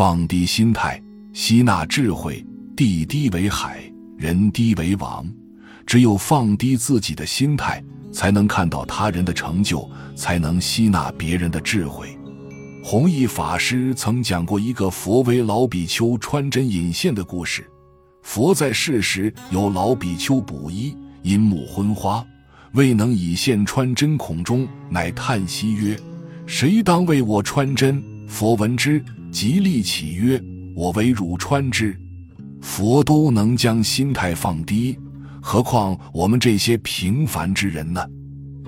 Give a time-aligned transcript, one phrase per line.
[0.00, 0.98] 放低心态，
[1.34, 2.42] 吸纳智慧。
[2.74, 3.82] 地低为海，
[4.16, 5.30] 人低为王。
[5.84, 9.86] 只有放低自己的心态，才能看到他人的成就，
[10.16, 12.18] 才能吸纳别人的智慧。
[12.82, 17.70] 弘一法师曾讲过一个佛为老比丘穿针引线的故事。
[18.22, 22.24] 佛在世时，有老比丘补衣，因目昏花，
[22.72, 25.94] 未能以线穿针孔中，乃叹息曰
[26.48, 30.42] ：“谁当为我穿针？”佛闻之，极力起曰
[30.74, 31.98] ：“我为汝穿之。”
[32.60, 34.98] 佛都能将心态放低，
[35.40, 38.04] 何况我们这些平凡之人呢？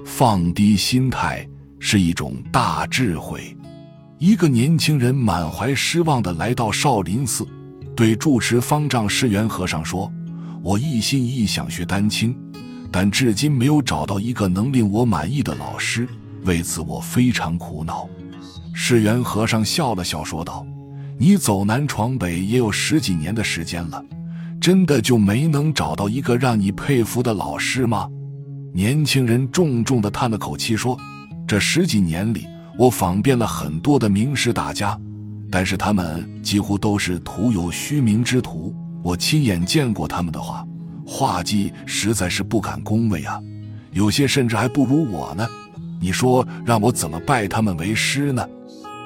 [0.05, 1.47] 放低心态
[1.79, 3.57] 是一种大智慧。
[4.19, 7.47] 一个年轻人满怀失望地来到少林寺，
[7.95, 10.11] 对住持方丈释源和尚说
[10.63, 12.35] ：“我一心一意想学丹青，
[12.91, 16.09] 但至今没有找到一个能令我满意的老师，
[16.45, 18.09] 为此我非常苦恼。”
[18.73, 20.67] 释源和尚笑了笑说道
[21.19, 24.05] ：“你走南闯北也有十几年的时间了，
[24.61, 28.09] 真的就没能找到一个让你佩服的老师吗？”
[28.75, 30.99] 年轻人重重地叹了口气说
[31.47, 32.47] ：“这十几年里。”
[32.79, 34.99] 我访遍了很多的名师大家，
[35.51, 38.75] 但是他们几乎都是徒有虚名之徒。
[39.03, 40.67] 我亲眼见过他们的画，
[41.07, 43.39] 画技实在是不敢恭维啊，
[43.93, 45.47] 有些甚至还不如我呢。
[46.01, 48.43] 你说让我怎么拜他们为师呢？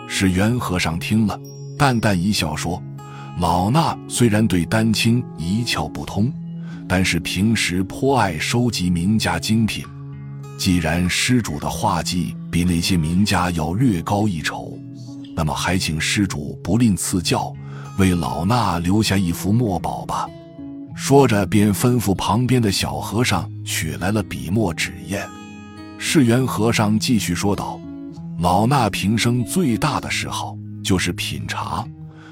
[0.08, 1.38] 是元和尚听了，
[1.78, 2.82] 淡淡一笑说
[3.38, 6.32] ：“老衲虽然对丹青一窍不通，
[6.88, 9.84] 但是平时颇爱收集名家精品。”
[10.58, 14.78] 既然施主的画技比那些名家要略高一筹，
[15.36, 17.52] 那么还请施主不吝赐教，
[17.98, 20.26] 为老衲留下一幅墨宝吧。
[20.94, 25.28] 说着，便吩咐旁边的小和尚取来了笔墨纸砚。
[25.98, 27.78] 释元和尚继续说道
[28.38, 31.86] ：“老衲平生最大的嗜好就是品茶，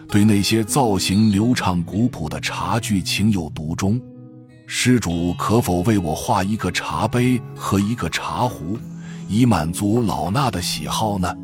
[0.08, 4.00] 对那些造型流畅古朴的茶具情有独钟。”
[4.66, 8.78] 施主可否为我画一个茶杯和一个茶壶，
[9.28, 11.34] 以满足老衲的喜好呢？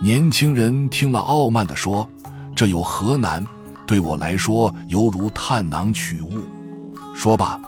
[0.00, 2.08] 年轻人听了，傲慢地说
[2.54, 3.46] ：“这有何难？
[3.86, 6.40] 对我来说，犹如探囊取物。”
[7.14, 7.60] 说罢，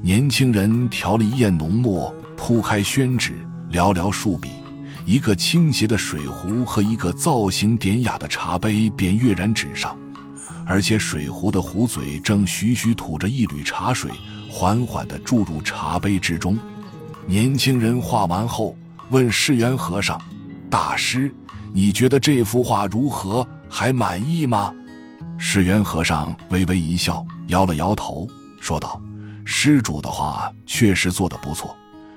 [0.00, 4.50] 年轻人调了一砚浓墨，铺开宣纸，寥寥数笔，
[5.04, 9.96] 一个倾斜的水壶和一个造型典雅的茶杯便跃然纸上，
[10.66, 14.10] 而且水壶的壶嘴正徐徐吐着一缕茶水。
[14.54, 16.58] 缓缓地注入茶杯之中。
[17.26, 18.76] 年轻人画完后，
[19.08, 20.20] 问释源和尚
[20.68, 21.34] ：“大师，
[21.72, 23.46] 你觉得这幅画如何？
[23.66, 24.70] 还满意吗？”
[25.38, 28.28] 释源和尚微微一笑，摇了摇头，
[28.60, 29.00] 说道
[29.42, 31.74] ：“施主的画确实做得不错，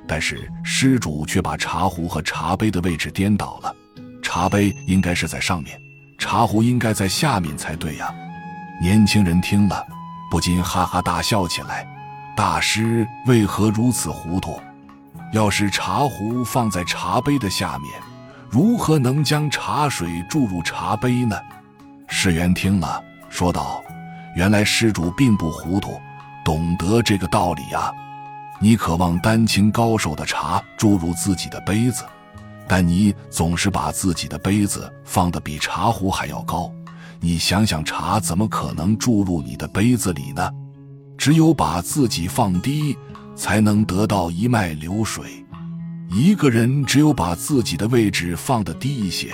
[0.08, 3.76] 但是施主却把茶壶和茶杯的位置颠倒了。
[4.22, 5.80] 茶杯应该是在上面，
[6.18, 8.14] 茶壶应该在下面才对呀。”
[8.82, 9.86] 年轻人听了，
[10.30, 11.88] 不禁哈哈大笑起来。
[12.36, 14.60] 大师为何如此糊涂？
[15.32, 17.92] 要是茶壶放在茶杯的下面，
[18.50, 21.38] 如何能将茶水注入茶杯呢？
[22.08, 23.82] 世元听了，说道
[24.36, 26.00] ：“原来施主并不糊涂，
[26.44, 27.92] 懂得这个道理呀。
[28.60, 32.04] 你渴望丹青高手的茶注入自己的杯子，
[32.68, 36.72] 但你总是把自己的杯子放得比茶壶还要高。
[37.20, 40.50] 你想想，茶怎么可能注入你的杯子里呢？”
[41.18, 42.96] 只有把自己放低，
[43.36, 45.46] 才能得到一脉流水。
[46.12, 49.34] 一个人只有把自己的位置放得低一些，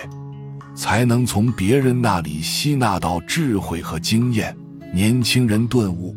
[0.75, 4.55] 才能从别人那里吸纳到智慧和经验。
[4.93, 6.15] 年轻人顿悟：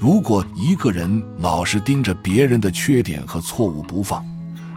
[0.00, 4.24] 如果一个人老是盯着别人的缺点和错误不放，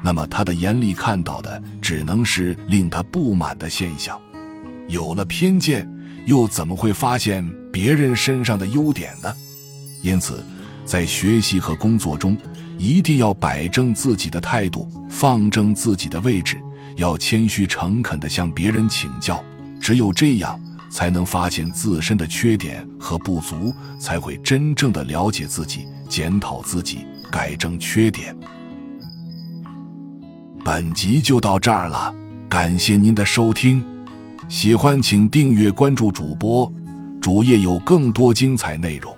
[0.04, 4.20] 那么他的眼里看到的只能是令他不满的现象。
[4.90, 5.90] 有了偏见，
[6.26, 9.34] 又怎么会发现别人身上的优点呢？
[10.02, 10.44] 因此，
[10.84, 12.38] 在学习和工作中，
[12.78, 16.60] 一定要摆正自己的态度，放正自己的位置，
[16.98, 19.42] 要谦虚诚恳地向别人请教。
[19.80, 20.60] 只有这样，
[20.94, 27.00] 才能发现自身的缺点和不足，才会真正的了解自己，检讨自己，
[27.32, 28.38] 改正缺点。
[30.64, 32.14] 本集就到这儿了，
[32.48, 33.84] 感谢您的收听，
[34.48, 36.72] 喜欢请订阅关注主播，
[37.20, 39.12] 主页有更多精彩内容。